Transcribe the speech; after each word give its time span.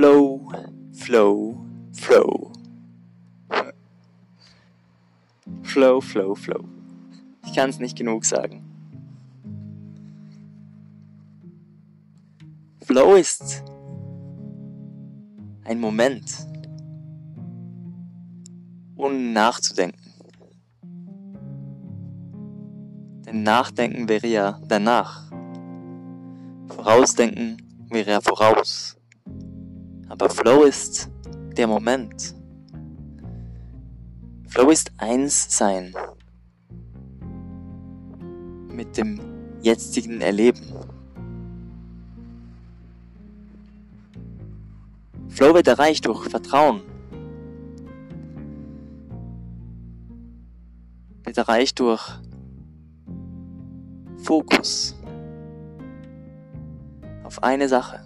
Flow, 0.00 0.40
Flow, 0.94 1.66
Flow. 1.92 2.52
Flow, 5.62 6.00
Flow, 6.00 6.34
Flow. 6.34 6.64
Ich 7.44 7.54
kann 7.54 7.68
es 7.68 7.78
nicht 7.78 7.98
genug 7.98 8.24
sagen. 8.24 8.64
Flow 12.86 13.14
ist 13.16 13.62
ein 15.64 15.78
Moment, 15.78 16.48
ohne 18.96 19.18
nachzudenken. 19.18 20.00
Denn 23.26 23.42
Nachdenken 23.42 24.08
wäre 24.08 24.28
ja 24.28 24.58
danach. 24.66 25.30
Vorausdenken 26.68 27.58
wäre 27.90 28.12
ja 28.12 28.20
voraus. 28.22 28.96
Aber 30.10 30.28
Flow 30.28 30.64
ist 30.64 31.08
der 31.56 31.68
Moment. 31.68 32.34
Flow 34.48 34.68
ist 34.70 34.90
eins 34.98 35.56
sein 35.56 35.94
mit 38.72 38.96
dem 38.96 39.20
jetzigen 39.62 40.20
Erleben. 40.20 40.74
Flow 45.28 45.54
wird 45.54 45.68
erreicht 45.68 46.06
durch 46.06 46.28
Vertrauen. 46.28 46.82
Wird 51.22 51.38
erreicht 51.38 51.78
durch 51.78 52.02
Fokus 54.24 55.00
auf 57.22 57.44
eine 57.44 57.68
Sache, 57.68 58.00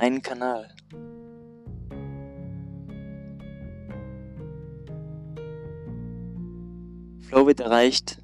einen 0.00 0.22
Kanal. 0.22 0.66
Flow 7.20 7.46
wird 7.46 7.60
erreicht 7.60 8.22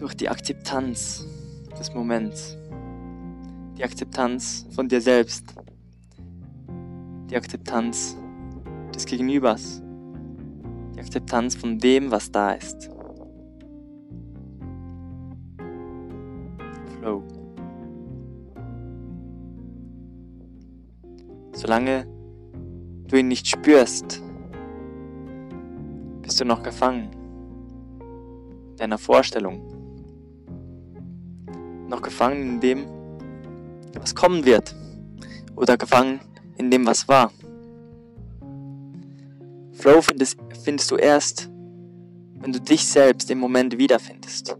durch 0.00 0.14
die 0.14 0.28
Akzeptanz 0.28 1.24
des 1.78 1.94
Moments, 1.94 2.58
die 3.78 3.84
Akzeptanz 3.84 4.66
von 4.74 4.88
dir 4.88 5.00
selbst, 5.00 5.54
die 7.30 7.36
Akzeptanz 7.36 8.16
des 8.92 9.06
Gegenübers, 9.06 9.82
die 10.96 11.00
Akzeptanz 11.00 11.54
von 11.54 11.78
dem, 11.78 12.10
was 12.10 12.30
da 12.32 12.52
ist. 12.54 12.90
Flow. 16.98 17.39
Solange 21.60 22.06
du 23.06 23.18
ihn 23.18 23.28
nicht 23.28 23.46
spürst, 23.46 24.22
bist 26.22 26.40
du 26.40 26.46
noch 26.46 26.62
gefangen 26.62 27.10
deiner 28.78 28.96
Vorstellung. 28.96 29.60
Noch 31.86 32.00
gefangen 32.00 32.54
in 32.54 32.60
dem, 32.60 32.86
was 33.92 34.14
kommen 34.14 34.46
wird. 34.46 34.74
Oder 35.54 35.76
gefangen 35.76 36.20
in 36.56 36.70
dem, 36.70 36.86
was 36.86 37.06
war. 37.08 37.30
Flow 39.72 40.00
findest, 40.00 40.38
findest 40.64 40.90
du 40.90 40.96
erst, 40.96 41.50
wenn 42.38 42.52
du 42.52 42.60
dich 42.60 42.86
selbst 42.86 43.30
im 43.30 43.38
Moment 43.38 43.76
wiederfindest. 43.76 44.56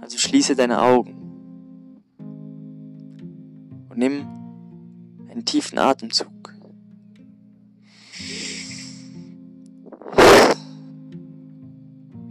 Also 0.00 0.16
schließe 0.16 0.56
deine 0.56 0.80
Augen 0.80 1.12
und 3.90 3.98
nimm 3.98 4.41
einen 5.32 5.44
tiefen 5.46 5.78
Atemzug. 5.78 6.54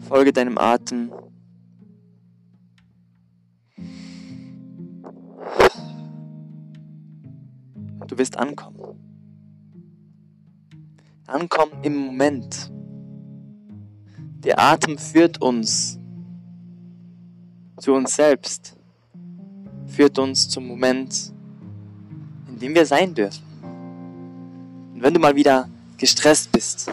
Folge 0.08 0.32
deinem 0.32 0.58
Atem. 0.58 1.12
Du 8.08 8.18
wirst 8.18 8.38
ankommen. 8.38 8.78
Ankommen 11.26 11.84
im 11.84 11.96
Moment. 11.98 12.72
Der 14.44 14.60
Atem 14.60 14.98
führt 14.98 15.42
uns 15.42 15.98
zu 17.78 17.94
uns 17.94 18.16
selbst, 18.16 18.76
führt 19.88 20.20
uns 20.20 20.50
zum 20.50 20.68
Moment, 20.68 21.31
dem 22.62 22.76
wir 22.76 22.86
sein 22.86 23.14
dürfen. 23.14 23.44
Und 24.94 25.02
wenn 25.02 25.14
du 25.14 25.20
mal 25.20 25.36
wieder 25.36 25.68
gestresst 25.98 26.52
bist, 26.52 26.92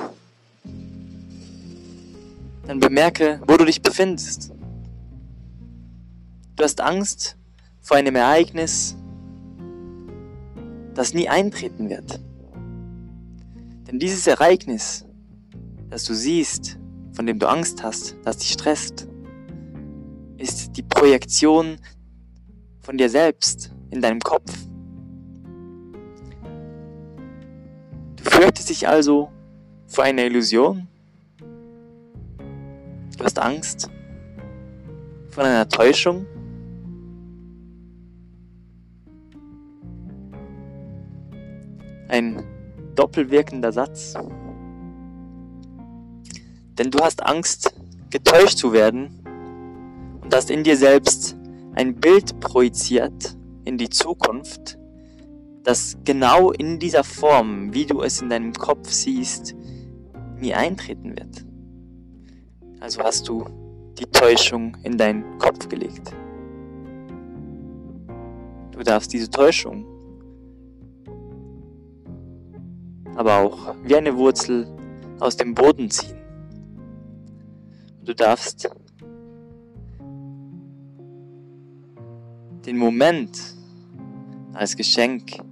dann 2.67 2.81
bemerke, 2.81 3.41
wo 3.47 3.57
du 3.57 3.65
dich 3.65 3.83
befindest. 3.83 4.53
Du 6.57 6.65
hast 6.65 6.81
Angst 6.81 7.37
vor 7.81 7.97
einem 7.97 8.17
Ereignis, 8.17 8.97
das 10.95 11.15
nie 11.15 11.29
eintreten 11.29 11.89
wird. 11.89 12.21
Denn 13.87 13.99
dieses 13.99 14.27
Ereignis, 14.27 15.07
das 15.89 16.05
du 16.05 16.15
siehst, 16.15 16.79
von 17.13 17.27
dem 17.27 17.39
du 17.39 17.49
Angst 17.49 17.83
hast, 17.83 18.17
das 18.25 18.39
dich 18.39 18.53
stresst, 18.53 19.09
ist 20.37 20.77
die 20.77 20.83
Projektion 20.83 21.79
von 22.81 22.99
dir 22.99 23.09
selbst 23.09 23.71
in 23.91 24.03
deinem 24.03 24.21
Kopf. 24.21 24.68
Fürchtest 28.41 28.71
dich 28.71 28.87
also 28.87 29.31
vor 29.87 30.05
einer 30.05 30.25
Illusion, 30.25 30.87
Du 33.19 33.25
hast 33.25 33.41
Angst 33.41 33.91
vor 35.31 35.43
einer 35.43 35.69
Täuschung? 35.69 36.25
Ein 42.07 42.45
doppelwirkender 42.95 43.73
Satz. 43.73 44.15
Denn 46.79 46.93
du 46.93 47.01
hast 47.01 47.27
Angst, 47.27 47.75
getäuscht 48.11 48.59
zu 48.59 48.73
werden 48.73 49.19
und 50.23 50.33
hast 50.33 50.49
in 50.49 50.63
dir 50.63 50.77
selbst 50.77 51.37
ein 51.75 51.97
Bild 51.97 52.39
projiziert 52.39 53.37
in 53.65 53.79
die 53.79 53.91
Zukunft, 53.91 54.78
das 55.69 55.99
genau 56.03 56.51
in 56.51 56.79
dieser 56.79 57.05
Form, 57.05 57.75
wie 57.75 57.85
du 57.85 58.01
es 58.01 58.23
in 58.23 58.31
deinem 58.31 58.55
Kopf 58.55 58.91
siehst, 58.91 59.55
nie 60.39 60.55
eintreten 60.55 61.11
wird. 61.15 61.45
Also 62.81 63.03
hast 63.03 63.29
du 63.29 63.45
die 63.99 64.07
Täuschung 64.07 64.75
in 64.83 64.97
deinen 64.97 65.39
Kopf 65.39 65.69
gelegt. 65.69 66.11
Du 68.73 68.83
darfst 68.83 69.13
diese 69.13 69.29
Täuschung 69.29 69.85
aber 73.15 73.37
auch 73.37 73.75
wie 73.83 73.97
eine 73.97 74.17
Wurzel 74.17 74.67
aus 75.21 75.37
dem 75.37 75.55
Boden 75.55 75.91
ziehen. 75.91 76.17
Du 78.07 78.15
darfst 78.15 78.71
den 82.65 82.79
Moment 82.79 83.39
als 84.55 84.75
Geschenk, 84.75 85.43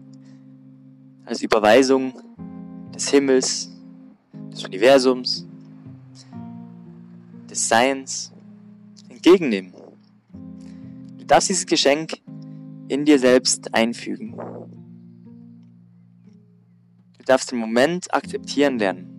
als 1.27 1.43
Überweisung 1.43 2.15
des 2.95 3.11
Himmels, 3.11 3.71
des 4.53 4.65
Universums, 4.65 5.47
des 7.51 7.69
Seins 7.69 8.33
entgegennehmen. 9.09 9.75
Du 11.19 11.25
darfst 11.27 11.49
dieses 11.49 11.67
Geschenk 11.67 12.23
in 12.89 13.05
dir 13.05 13.19
selbst 13.19 13.75
einfügen. 13.75 14.37
Du 17.19 17.25
darfst 17.25 17.51
den 17.51 17.59
Moment 17.59 18.15
akzeptieren 18.15 18.79
lernen. 18.79 19.13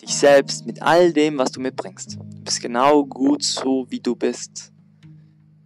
Dich 0.00 0.14
selbst 0.14 0.66
mit 0.66 0.80
all 0.80 1.12
dem, 1.12 1.36
was 1.36 1.52
du 1.52 1.60
mitbringst. 1.60 2.16
Du 2.18 2.40
bist 2.42 2.62
genau 2.62 3.04
gut 3.04 3.42
so, 3.42 3.86
wie 3.90 4.00
du 4.00 4.16
bist. 4.16 4.72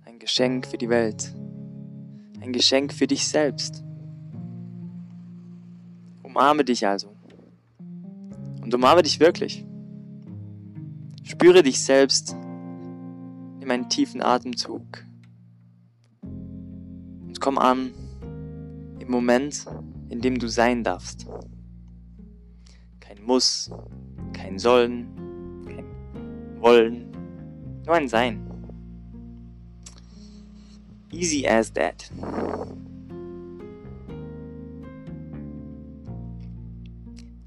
Ein 0.04 0.18
Geschenk 0.18 0.66
für 0.66 0.76
die 0.76 0.88
Welt. 0.88 1.32
Ein 2.40 2.52
Geschenk 2.52 2.92
für 2.92 3.06
dich 3.06 3.26
selbst. 3.26 3.85
Umarme 6.36 6.64
dich 6.64 6.86
also. 6.86 7.16
Und 8.60 8.74
umarme 8.74 9.02
dich 9.02 9.20
wirklich. 9.20 9.64
Spüre 11.22 11.62
dich 11.62 11.82
selbst. 11.82 12.36
Nimm 13.58 13.70
einen 13.70 13.88
tiefen 13.88 14.20
Atemzug. 14.20 15.06
Und 16.20 17.40
komm 17.40 17.56
an 17.56 17.90
im 18.98 19.10
Moment, 19.10 19.64
in 20.10 20.20
dem 20.20 20.38
du 20.38 20.46
sein 20.46 20.84
darfst. 20.84 21.26
Kein 23.00 23.22
Muss, 23.22 23.70
kein 24.34 24.58
Sollen, 24.58 25.06
kein 25.64 26.60
Wollen, 26.60 27.12
nur 27.86 27.94
ein 27.94 28.10
Sein. 28.10 28.46
Easy 31.10 31.48
as 31.48 31.72
that. 31.72 32.10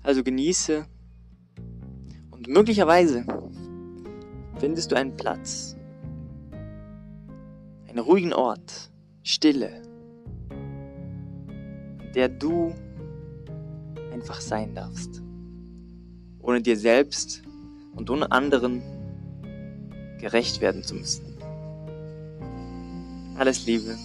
Also 0.10 0.24
genieße 0.24 0.88
und 2.32 2.48
möglicherweise 2.48 3.26
findest 4.58 4.92
du 4.92 4.96
einen 4.96 5.16
Platz, 5.16 5.78
einen 7.88 8.00
ruhigen 8.00 8.34
Ort, 8.34 8.90
Stille, 9.22 9.84
an 10.50 12.12
der 12.16 12.28
du 12.28 12.74
einfach 14.12 14.42
sein 14.42 14.74
darfst, 14.74 15.22
ohne 16.40 16.64
dir 16.64 16.76
selbst 16.76 17.44
und 17.94 18.10
ohne 18.10 18.32
anderen 18.32 18.82
gerecht 20.20 20.60
werden 20.60 20.82
zu 20.82 20.96
müssen. 20.96 21.38
Alles 23.38 23.68
Liebe. 23.68 23.96